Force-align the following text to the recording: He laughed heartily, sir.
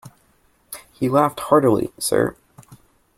He 0.93 1.09
laughed 1.09 1.39
heartily, 1.41 1.93
sir. 1.99 2.35